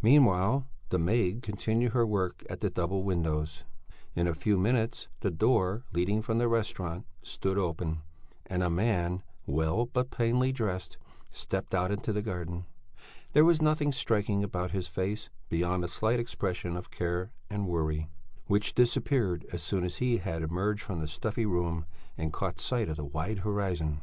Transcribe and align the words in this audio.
Meanwhile, 0.00 0.64
the 0.90 0.98
maid 1.00 1.42
continued 1.42 1.90
her 1.92 2.06
work 2.06 2.44
at 2.48 2.60
the 2.60 2.70
double 2.70 3.02
windows; 3.02 3.64
in 4.14 4.28
a 4.28 4.32
few 4.32 4.56
minutes 4.56 5.08
the 5.22 5.30
door 5.32 5.82
leading 5.92 6.22
from 6.22 6.38
the 6.38 6.46
restaurant 6.46 7.04
stood 7.24 7.58
open, 7.58 8.02
and 8.46 8.62
a 8.62 8.70
man, 8.70 9.24
well 9.44 9.86
but 9.86 10.12
plainly 10.12 10.52
dressed, 10.52 10.98
stepped 11.32 11.74
out 11.74 11.90
into 11.90 12.12
the 12.12 12.22
garden. 12.22 12.64
There 13.32 13.44
was 13.44 13.60
nothing 13.60 13.90
striking 13.90 14.44
about 14.44 14.70
his 14.70 14.86
face 14.86 15.30
beyond 15.48 15.82
a 15.84 15.88
slight 15.88 16.20
expression 16.20 16.76
of 16.76 16.92
care 16.92 17.32
and 17.50 17.66
worry 17.66 18.08
which 18.46 18.72
disappeared 18.72 19.44
as 19.52 19.64
soon 19.64 19.82
as 19.82 19.96
he 19.96 20.18
had 20.18 20.42
emerged 20.42 20.84
from 20.84 21.00
the 21.00 21.08
stuffy 21.08 21.44
room 21.44 21.86
and 22.16 22.32
caught 22.32 22.60
sight 22.60 22.88
of 22.88 22.94
the 22.98 23.04
wide 23.04 23.38
horizon. 23.40 24.02